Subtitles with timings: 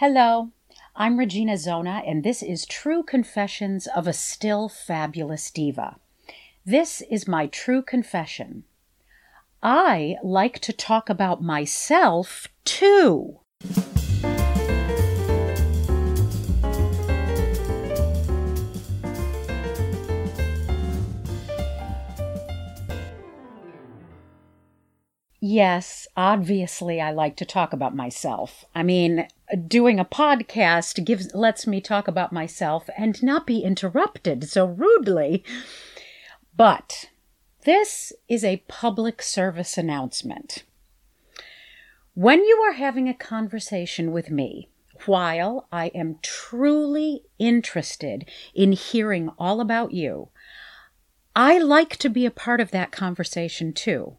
[0.00, 0.52] Hello,
[0.94, 5.96] I'm Regina Zona, and this is True Confessions of a Still Fabulous Diva.
[6.64, 8.62] This is my true confession.
[9.60, 13.40] I like to talk about myself too.
[25.40, 28.64] Yes, obviously I like to talk about myself.
[28.76, 29.26] I mean,
[29.66, 35.44] doing a podcast gives lets me talk about myself and not be interrupted so rudely.
[36.56, 37.10] But
[37.64, 40.64] this is a public service announcement.
[42.14, 44.68] When you are having a conversation with me,
[45.06, 50.30] while I am truly interested in hearing all about you,
[51.36, 54.16] I like to be a part of that conversation too.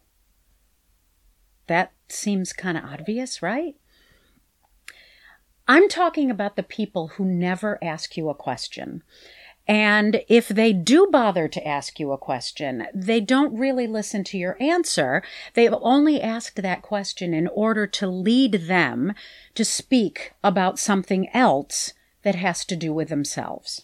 [1.66, 3.76] That seems kind of obvious, right?
[5.70, 9.04] I'm talking about the people who never ask you a question.
[9.68, 14.36] And if they do bother to ask you a question, they don't really listen to
[14.36, 15.22] your answer.
[15.54, 19.14] They've only asked that question in order to lead them
[19.54, 21.92] to speak about something else
[22.24, 23.82] that has to do with themselves.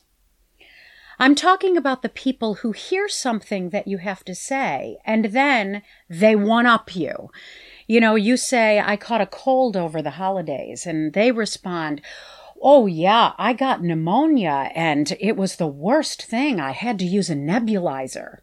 [1.21, 5.83] I'm talking about the people who hear something that you have to say and then
[6.11, 7.31] they one up you.
[7.87, 12.03] You know, you say, I caught a cold over the holidays, and they respond,
[12.61, 16.59] Oh, yeah, I got pneumonia, and it was the worst thing.
[16.59, 18.39] I had to use a nebulizer.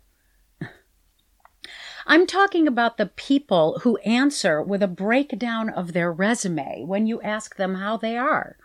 [2.08, 7.22] I'm talking about the people who answer with a breakdown of their resume when you
[7.22, 8.58] ask them how they are.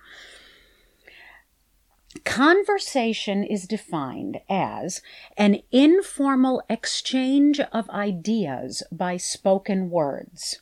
[2.25, 5.03] Conversation is defined as
[5.37, 10.61] an informal exchange of ideas by spoken words.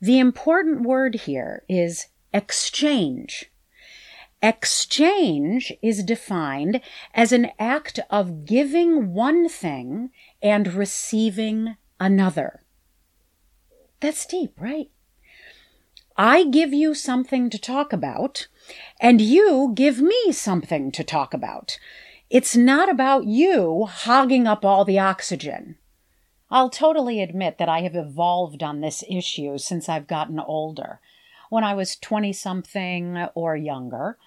[0.00, 3.50] The important word here is exchange.
[4.42, 6.80] Exchange is defined
[7.12, 10.10] as an act of giving one thing
[10.42, 12.62] and receiving another.
[14.00, 14.90] That's deep, right?
[16.16, 18.46] I give you something to talk about,
[18.98, 21.78] and you give me something to talk about.
[22.30, 25.76] It's not about you hogging up all the oxygen.
[26.50, 31.00] I'll totally admit that I have evolved on this issue since I've gotten older.
[31.48, 34.18] When I was 20 something or younger,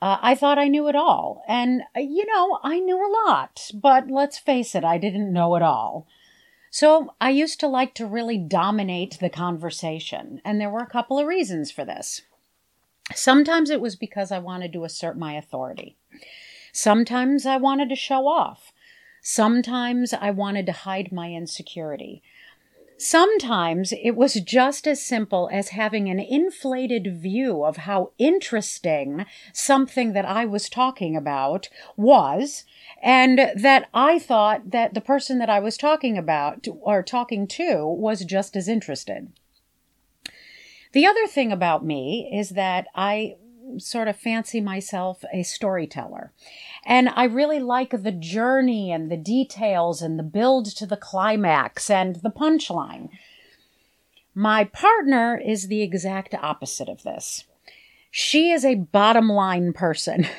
[0.00, 1.44] uh, I thought I knew it all.
[1.46, 5.54] And, uh, you know, I knew a lot, but let's face it, I didn't know
[5.56, 6.06] it all.
[6.70, 11.18] So I used to like to really dominate the conversation, and there were a couple
[11.18, 12.22] of reasons for this.
[13.14, 15.96] Sometimes it was because I wanted to assert my authority.
[16.72, 18.71] Sometimes I wanted to show off.
[19.22, 22.22] Sometimes I wanted to hide my insecurity.
[22.98, 30.12] Sometimes it was just as simple as having an inflated view of how interesting something
[30.12, 32.64] that I was talking about was,
[33.00, 37.86] and that I thought that the person that I was talking about or talking to
[37.86, 39.32] was just as interested.
[40.92, 43.36] The other thing about me is that I
[43.78, 46.32] sort of fancy myself a storyteller.
[46.84, 51.90] And I really like the journey and the details and the build to the climax
[51.90, 53.08] and the punchline.
[54.34, 57.44] My partner is the exact opposite of this.
[58.10, 60.26] She is a bottom line person.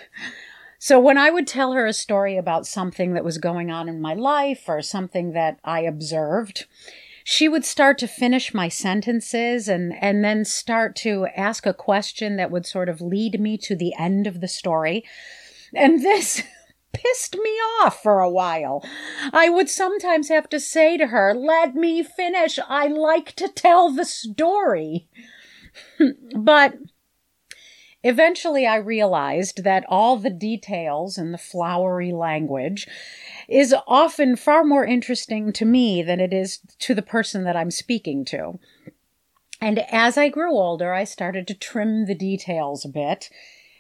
[0.83, 4.01] So when I would tell her a story about something that was going on in
[4.01, 6.65] my life or something that I observed,
[7.23, 12.35] she would start to finish my sentences and, and then start to ask a question
[12.35, 15.03] that would sort of lead me to the end of the story.
[15.73, 16.43] And this
[16.93, 17.51] pissed me
[17.81, 18.85] off for a while.
[19.31, 22.59] I would sometimes have to say to her, Let me finish.
[22.67, 25.07] I like to tell the story.
[26.37, 26.75] but
[28.03, 32.85] Eventually, I realized that all the details and the flowery language
[33.53, 37.71] is often far more interesting to me than it is to the person that I'm
[37.71, 38.59] speaking to.
[39.61, 43.29] And as I grew older, I started to trim the details a bit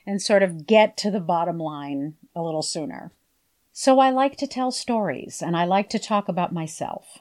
[0.05, 3.11] and sort of get to the bottom line a little sooner.
[3.71, 7.19] So I like to tell stories and I like to talk about myself.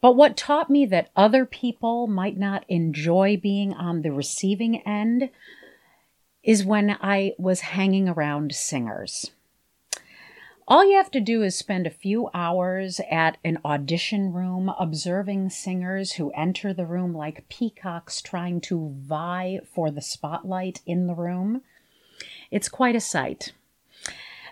[0.00, 5.30] But what taught me that other people might not enjoy being on the receiving end
[6.44, 9.32] is when I was hanging around singers.
[10.68, 15.50] All you have to do is spend a few hours at an audition room observing
[15.50, 21.14] singers who enter the room like peacocks trying to vie for the spotlight in the
[21.14, 21.62] room.
[22.50, 23.52] It's quite a sight.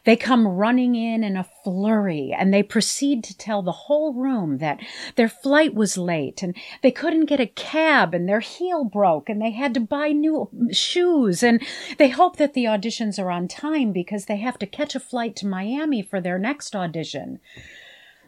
[0.05, 4.59] They come running in in a flurry and they proceed to tell the whole room
[4.59, 4.81] that
[5.17, 9.41] their flight was late and they couldn't get a cab and their heel broke and
[9.41, 11.63] they had to buy new shoes and
[11.97, 15.35] they hope that the auditions are on time because they have to catch a flight
[15.37, 17.41] to Miami for their next audition.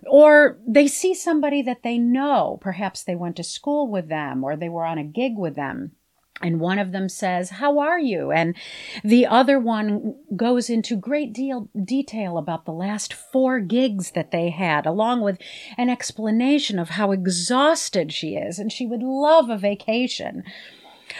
[0.07, 4.57] Or they see somebody that they know, perhaps they went to school with them or
[4.57, 5.93] they were on a gig with them
[6.43, 8.31] and one of them says how are you?
[8.31, 8.55] And
[9.03, 14.51] the other one goes into great deal detail about the last four gigs that they
[14.51, 15.39] had along with
[15.79, 20.45] an explanation of how exhausted she is and she would love a vacation.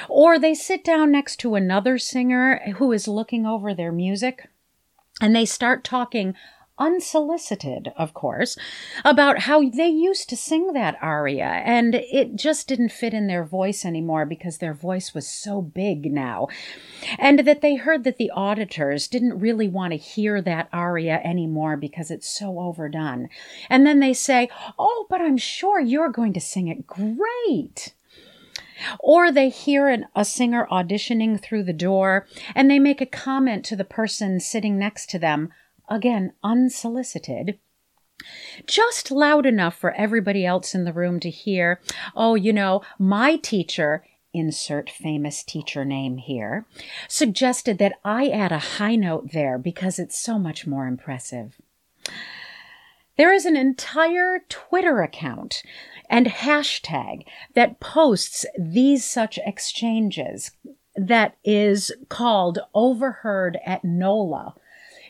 [0.09, 4.49] Or they sit down next to another singer who is looking over their music
[5.21, 6.35] and they start talking
[6.79, 8.57] unsolicited, of course,
[9.05, 13.45] about how they used to sing that aria and it just didn't fit in their
[13.45, 16.49] voice anymore because their voice was so big now.
[17.19, 21.77] And that they heard that the auditors didn't really want to hear that aria anymore
[21.77, 23.29] because it's so overdone.
[23.71, 24.49] And then they say,
[24.79, 27.95] Oh, but I'm sure you're going to sing it great.
[29.01, 33.65] Or they hear an, a singer auditioning through the door and they make a comment
[33.67, 35.51] to the person sitting next to them
[35.89, 37.59] again, unsolicited,
[38.67, 41.81] just loud enough for everybody else in the room to hear,
[42.15, 46.67] oh, you know, my teacher, insert famous teacher name here,
[47.09, 51.61] suggested that I add a high note there because it's so much more impressive.
[53.17, 55.63] There is an entire Twitter account
[56.11, 57.25] and hashtag
[57.55, 60.51] that posts these such exchanges
[60.95, 64.55] that is called Overheard at NOLA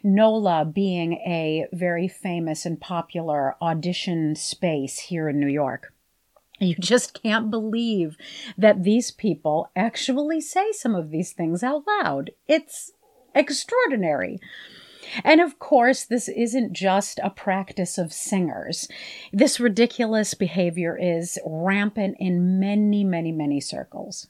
[0.07, 5.93] NOLA being a very famous and popular audition space here in New York.
[6.61, 8.17] You just can't believe
[8.57, 12.31] that these people actually say some of these things out loud.
[12.47, 12.93] It's
[13.35, 14.39] extraordinary.
[15.25, 18.89] And of course, this isn't just a practice of singers.
[19.33, 24.29] This ridiculous behavior is rampant in many, many, many circles.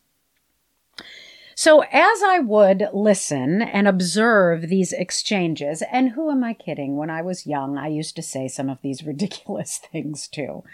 [1.59, 6.99] So, as I would listen and observe these exchanges, and who am I kidding?
[6.99, 10.65] When I was young, I used to say some of these ridiculous things too.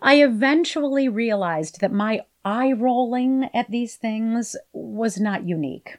[0.00, 5.98] I eventually realized that my eye rolling at these things was not unique.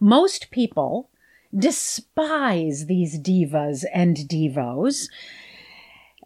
[0.00, 1.10] Most people
[1.56, 5.08] despise these divas and divos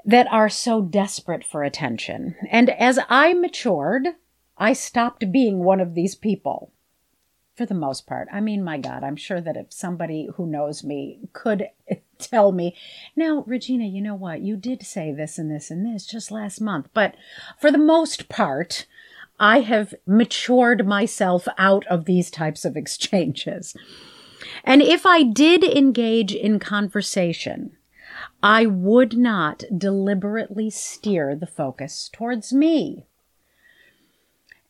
[0.03, 2.37] that are so desperate for attention.
[2.51, 4.15] And as I matured,
[4.59, 6.73] I stopped being one of these people
[7.57, 8.29] for the most part.
[8.33, 11.69] I mean, my God, I'm sure that if somebody who knows me could
[12.19, 12.77] tell me,
[13.17, 14.43] now, Regina, you know what?
[14.43, 16.89] You did say this and this and this just last month.
[16.95, 17.17] But
[17.61, 18.87] for the most part,
[19.41, 23.75] I have matured myself out of these types of exchanges.
[24.65, 27.77] And if I did engage in conversation,
[28.41, 33.08] I would not deliberately steer the focus towards me.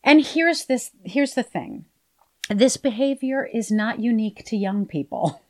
[0.02, 1.84] And here's this here's the thing.
[2.50, 5.40] This behavior is not unique to young people.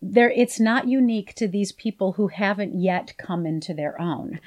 [0.00, 4.40] There it's not unique to these people who haven't yet come into their own.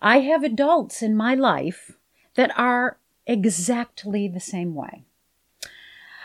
[0.00, 1.92] I have adults in my life
[2.34, 5.02] that are exactly the same way.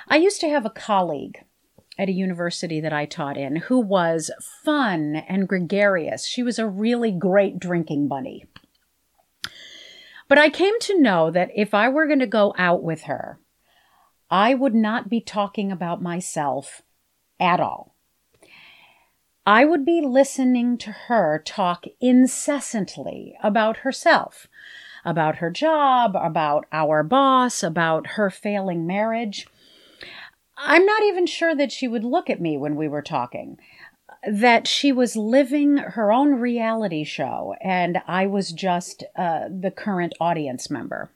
[0.07, 1.43] I used to have a colleague
[1.97, 4.31] at a university that I taught in who was
[4.63, 6.25] fun and gregarious.
[6.25, 8.45] She was a really great drinking bunny.
[10.29, 13.39] But I came to know that if I were going to go out with her,
[14.29, 16.83] I would not be talking about myself
[17.39, 17.95] at all.
[19.45, 24.47] I would be listening to her talk incessantly about herself,
[25.03, 29.47] about her job, about our boss, about her failing marriage.
[30.55, 33.57] I'm not even sure that she would look at me when we were talking
[34.27, 40.13] that she was living her own reality show and I was just uh, the current
[40.19, 41.09] audience member.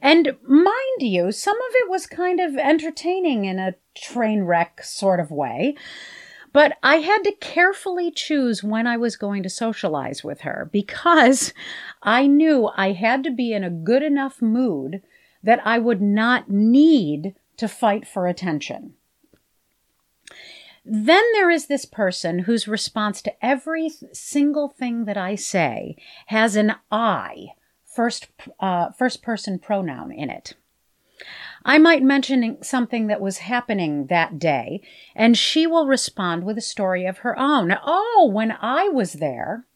[0.00, 5.20] And mind you, some of it was kind of entertaining in a train wreck sort
[5.20, 5.76] of way.
[6.52, 11.52] But I had to carefully choose when I was going to socialize with her because
[12.02, 15.02] I knew I had to be in a good enough mood
[15.42, 18.94] that I would not need to fight for attention.
[20.90, 25.96] Then there is this person whose response to every single thing that I say
[26.28, 27.48] has an I,
[27.84, 28.28] first,
[28.58, 30.54] uh, first person pronoun in it.
[31.62, 34.80] I might mention something that was happening that day,
[35.14, 37.76] and she will respond with a story of her own.
[37.84, 39.66] Oh, when I was there.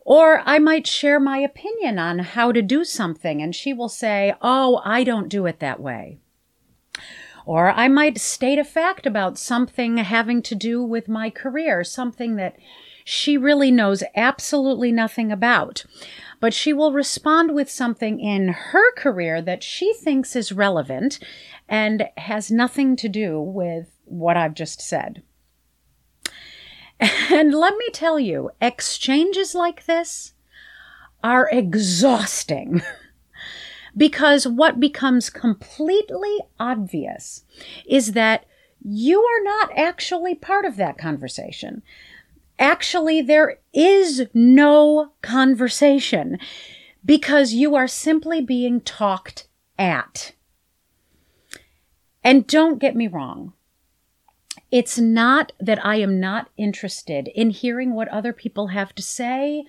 [0.00, 4.34] Or I might share my opinion on how to do something, and she will say,
[4.40, 6.18] Oh, I don't do it that way.
[7.46, 12.36] Or I might state a fact about something having to do with my career, something
[12.36, 12.56] that
[13.04, 15.84] she really knows absolutely nothing about.
[16.38, 21.18] But she will respond with something in her career that she thinks is relevant
[21.68, 25.22] and has nothing to do with what I've just said.
[27.32, 30.34] And let me tell you, exchanges like this
[31.24, 32.82] are exhausting.
[33.96, 37.44] because what becomes completely obvious
[37.86, 38.46] is that
[38.82, 41.82] you are not actually part of that conversation.
[42.58, 46.38] Actually, there is no conversation
[47.04, 50.32] because you are simply being talked at.
[52.22, 53.54] And don't get me wrong.
[54.70, 59.64] It's not that I am not interested in hearing what other people have to say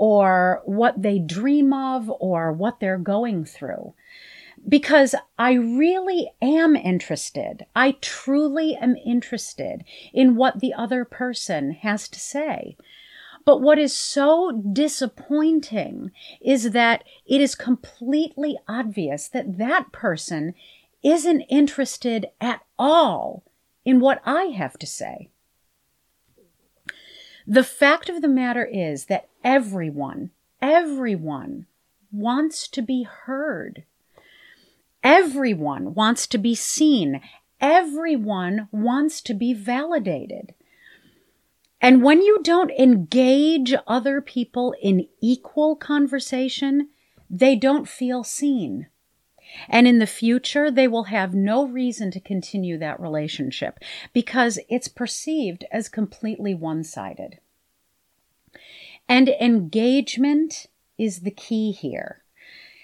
[0.00, 3.92] or what they dream of or what they're going through.
[4.66, 7.66] Because I really am interested.
[7.76, 12.78] I truly am interested in what the other person has to say.
[13.44, 20.54] But what is so disappointing is that it is completely obvious that that person
[21.02, 23.44] isn't interested at all
[23.84, 25.28] in what I have to say.
[27.50, 30.30] The fact of the matter is that everyone,
[30.62, 31.66] everyone
[32.12, 33.82] wants to be heard.
[35.02, 37.20] Everyone wants to be seen.
[37.60, 40.54] Everyone wants to be validated.
[41.80, 46.90] And when you don't engage other people in equal conversation,
[47.28, 48.86] they don't feel seen.
[49.68, 53.78] And in the future, they will have no reason to continue that relationship
[54.12, 57.38] because it's perceived as completely one sided.
[59.08, 60.66] And engagement
[60.98, 62.22] is the key here.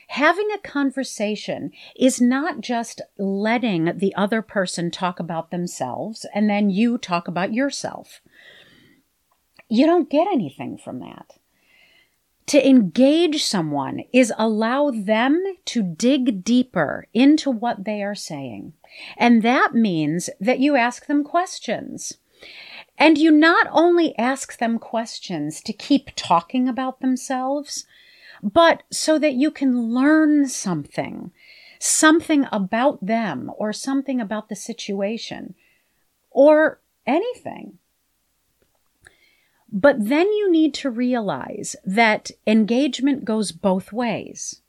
[0.09, 6.71] Having a conversation is not just letting the other person talk about themselves and then
[6.71, 8.21] you talk about yourself.
[9.69, 11.39] You don't get anything from that.
[12.47, 18.73] To engage someone is allow them to dig deeper into what they are saying.
[19.17, 22.19] And that means that you ask them questions.
[22.97, 27.85] And you not only ask them questions to keep talking about themselves,
[28.43, 31.33] but so that you can learn something,
[31.81, 35.55] something about them or something about the situation
[36.31, 37.79] or anything.
[39.77, 44.63] But then you need to realize that engagement goes both ways.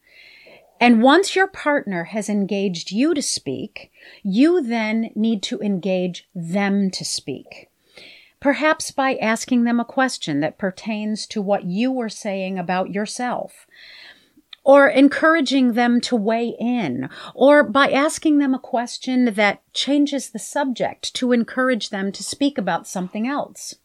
[0.82, 3.90] And once your partner has engaged you to speak,
[4.22, 7.70] you then need to engage them to speak.
[8.42, 13.66] Perhaps by asking them a question that pertains to what you were saying about yourself,
[14.66, 20.38] or encouraging them to weigh in, or by asking them a question that changes the
[20.38, 23.76] subject to encourage them to speak about something else.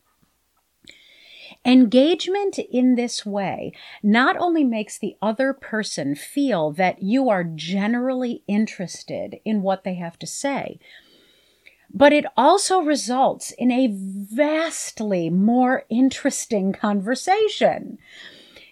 [1.65, 8.43] Engagement in this way not only makes the other person feel that you are generally
[8.49, 10.81] interested in what they have to say,
[11.95, 17.99] but it also results in a vastly more interesting conversation.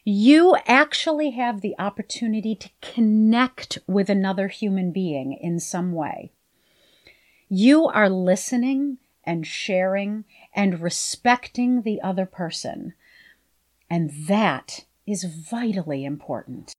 [0.04, 6.32] You actually have the opportunity to connect with another human being in some way.
[7.48, 12.94] You are listening and sharing and respecting the other person.
[13.88, 16.72] And that is vitally important.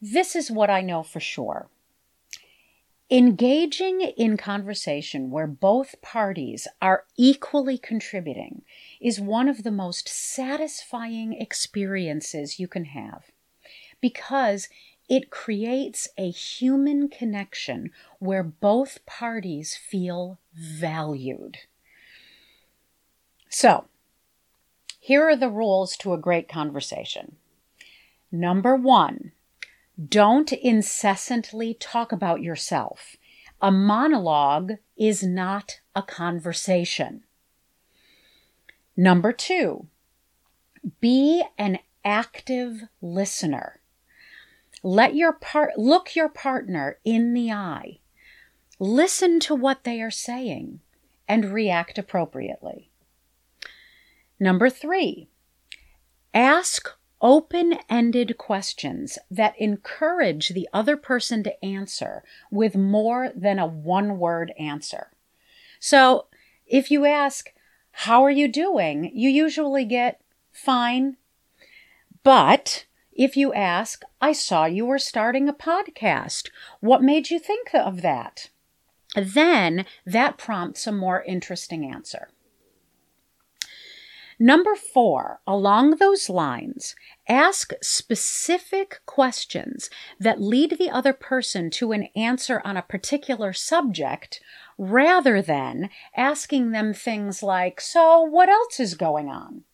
[0.00, 1.68] This is what I know for sure.
[3.10, 8.62] Engaging in conversation where both parties are equally contributing
[9.00, 13.30] is one of the most satisfying experiences you can have
[14.02, 14.68] because
[15.08, 21.56] it creates a human connection where both parties feel valued.
[23.48, 23.86] So,
[25.00, 27.36] here are the rules to a great conversation.
[28.30, 29.32] Number one,
[30.06, 33.16] don't incessantly talk about yourself.
[33.60, 37.24] A monologue is not a conversation.
[38.96, 39.88] Number two,
[41.00, 43.80] be an active listener.
[44.82, 47.98] Let your part, look your partner in the eye.
[48.78, 50.80] Listen to what they are saying
[51.26, 52.90] and react appropriately.
[54.38, 55.28] Number three,
[56.32, 56.88] ask
[57.20, 64.18] open ended questions that encourage the other person to answer with more than a one
[64.18, 65.10] word answer.
[65.80, 66.26] So
[66.66, 67.52] if you ask,
[67.92, 69.10] How are you doing?
[69.14, 70.20] you usually get
[70.52, 71.16] fine.
[72.22, 77.74] But if you ask, I saw you were starting a podcast, what made you think
[77.74, 78.50] of that?
[79.16, 82.28] Then that prompts a more interesting answer.
[84.38, 86.94] Number four, along those lines,
[87.28, 89.90] ask specific questions
[90.20, 94.40] that lead the other person to an answer on a particular subject
[94.76, 99.64] rather than asking them things like, So, what else is going on?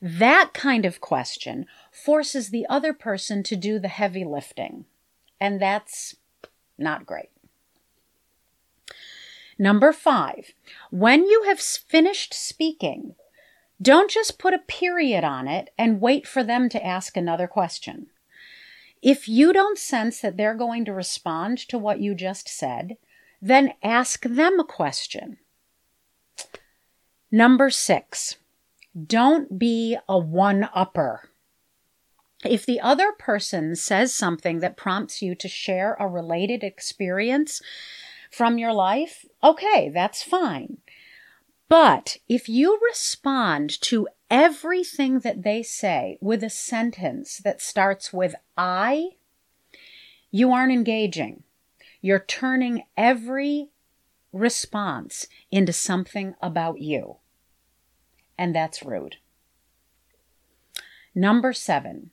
[0.00, 4.84] That kind of question forces the other person to do the heavy lifting,
[5.40, 6.14] and that's
[6.78, 7.30] not great.
[9.58, 10.52] Number five,
[10.90, 13.14] when you have finished speaking,
[13.80, 18.06] don't just put a period on it and wait for them to ask another question.
[19.02, 22.96] If you don't sense that they're going to respond to what you just said,
[23.40, 25.38] then ask them a question.
[27.30, 28.36] Number six,
[29.06, 31.28] don't be a one upper.
[32.44, 37.60] If the other person says something that prompts you to share a related experience
[38.30, 40.78] from your life, okay, that's fine.
[41.68, 48.34] But if you respond to everything that they say with a sentence that starts with
[48.56, 49.10] I,
[50.30, 51.42] you aren't engaging.
[52.00, 53.70] You're turning every
[54.32, 57.16] response into something about you.
[58.38, 59.16] And that's rude.
[61.14, 62.10] Number seven,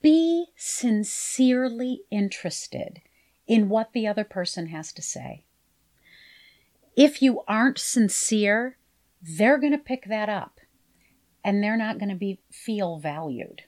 [0.00, 3.02] be sincerely interested
[3.46, 5.44] in what the other person has to say
[7.00, 8.76] if you aren't sincere,
[9.22, 10.60] they're going to pick that up
[11.42, 13.62] and they're not going to be feel valued.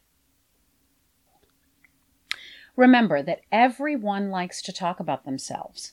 [2.77, 5.93] Remember that everyone likes to talk about themselves.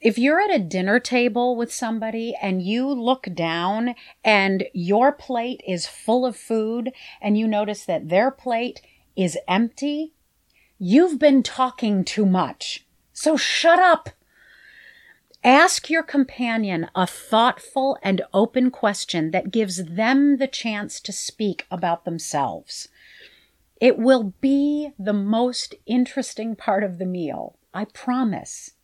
[0.00, 5.62] If you're at a dinner table with somebody and you look down and your plate
[5.66, 8.80] is full of food and you notice that their plate
[9.16, 10.12] is empty,
[10.78, 12.86] you've been talking too much.
[13.12, 14.10] So shut up.
[15.44, 21.66] Ask your companion a thoughtful and open question that gives them the chance to speak
[21.68, 22.88] about themselves.
[23.80, 28.74] It will be the most interesting part of the meal, I promise.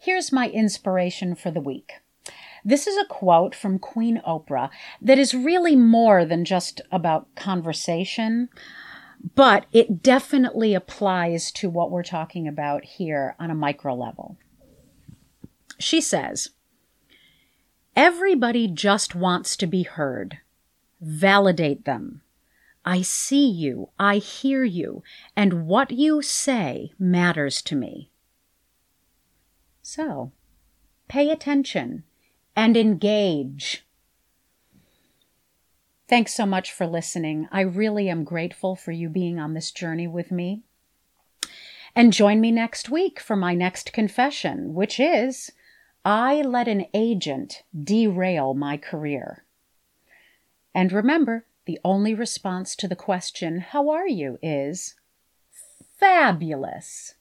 [0.00, 1.94] Here's my inspiration for the week.
[2.64, 4.70] This is a quote from Queen Oprah
[5.02, 8.48] that is really more than just about conversation,
[9.34, 14.36] but it definitely applies to what we're talking about here on a micro level.
[15.80, 16.50] She says,
[17.96, 20.38] Everybody just wants to be heard.
[21.00, 22.22] Validate them.
[22.84, 25.02] I see you, I hear you,
[25.34, 28.10] and what you say matters to me.
[29.90, 30.32] So,
[31.08, 32.04] pay attention
[32.54, 33.86] and engage.
[36.06, 37.48] Thanks so much for listening.
[37.50, 40.60] I really am grateful for you being on this journey with me.
[41.96, 45.52] And join me next week for my next confession, which is
[46.04, 49.46] I let an agent derail my career.
[50.74, 54.38] And remember, the only response to the question, How are you?
[54.42, 54.96] is
[55.96, 57.14] fabulous.